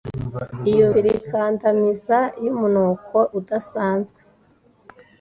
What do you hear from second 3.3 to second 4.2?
udasanzwe